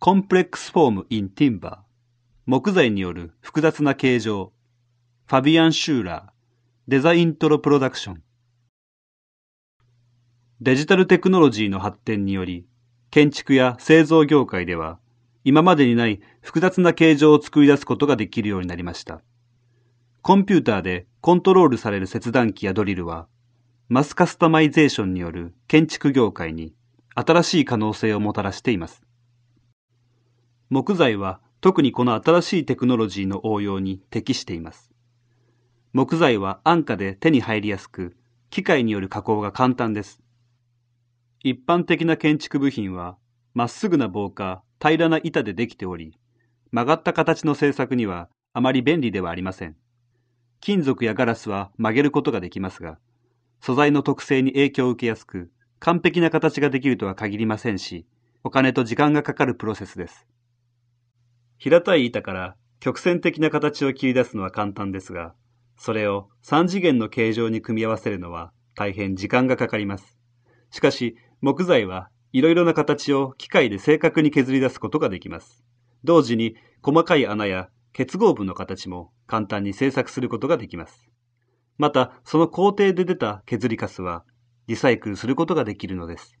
[0.00, 1.78] Complex Form in Timber
[2.46, 4.52] 木材による複雑な形状
[5.26, 6.32] ファビアン・シューラー
[6.86, 8.22] デザイントロプロダクション
[10.60, 12.64] デジタルテクノロジーの発展により
[13.10, 15.00] 建築や製造業界では
[15.42, 19.20] 今までにない複雑な形状を作り出すことができるようになりました。
[20.22, 23.26] コンピューターでコントロールされる切断機やドリルは
[23.88, 26.72] マスカスタマイゼーションによる建築業界に
[27.16, 29.07] 新しい可能性をもたらしています。
[30.70, 34.92] 木材は特にこの新しいテクノロジーの応用に適しています。
[35.94, 38.16] 木材は安価で手に入りやすく、
[38.50, 40.20] 機械による加工が簡単です。
[41.42, 43.16] 一般的な建築部品は、
[43.54, 46.18] まっすぐな棒か平らな板でできており、
[46.70, 49.76] 曲がった形の製作にはあまり便利ではありません。
[50.60, 52.98] 金属やガラスは曲げることができますが、
[53.60, 58.06] 素材の特性に影響を受けやすく、完璧な形ができるとは限りませんし、
[58.44, 60.26] お金と時間がかかるプロセスです。
[61.58, 65.34] 平たい板から曲線的な形を切り出すのは簡単ですが、
[65.76, 70.18] それを3次元の形状に組み合わせるのは大変時間がかかります。
[70.70, 75.64] しかし、木材はいろいろな形を機械で正確に削り出すことができます。
[76.04, 81.10] 同時に細かい穴や結合部の形も簡単に製作することができます。
[81.76, 84.24] また、その工程で出た削りカスは
[84.68, 86.37] リサイクルすることができるのです。